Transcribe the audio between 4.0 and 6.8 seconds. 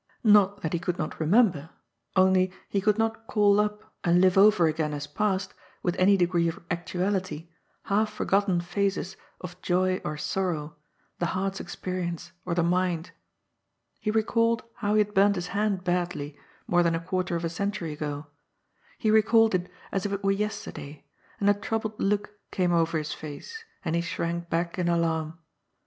and live over again as past, with any degree of